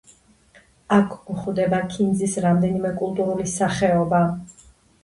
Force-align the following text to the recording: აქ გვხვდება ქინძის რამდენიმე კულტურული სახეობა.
აქ 0.95 1.13
გვხვდება 1.27 1.83
ქინძის 1.93 2.35
რამდენიმე 2.47 2.95
კულტურული 3.05 3.51
სახეობა. 3.57 4.27